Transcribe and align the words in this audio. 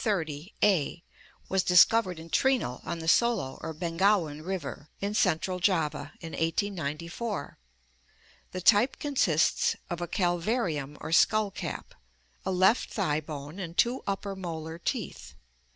XXX, 0.03 0.51
A), 0.63 1.03
was 1.47 1.61
discovered 1.61 2.17
in 2.17 2.31
Trinil, 2.31 2.81
on 2.83 2.97
the 2.97 3.07
Solo 3.07 3.59
•or 3.61 3.71
Bengawan 3.77 4.41
River 4.43 4.89
in 4.99 5.13
central 5.13 5.59
Java, 5.59 6.13
in 6.21 6.31
1894. 6.31 7.59
The 8.51 8.61
type 8.61 8.97
consists 8.97 9.75
of 9.91 10.01
a 10.01 10.07
calvarium 10.07 10.97
or 10.99 11.11
skull 11.11 11.51
cap, 11.51 11.93
a 12.43 12.49
left 12.51 12.89
thigh 12.91 13.21
bone, 13.21 13.59
and 13.59 13.77
two 13.77 14.01
upper 14.07 14.35
molar 14.35 14.79
teeth. 14.79 15.35